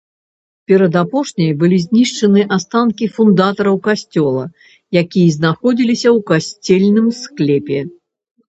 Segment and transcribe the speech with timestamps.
[0.69, 4.43] Перад апошняй былі знішчаны астанкі фундатараў касцёла,
[5.03, 7.79] якія знаходзіліся ў касцельным склепе.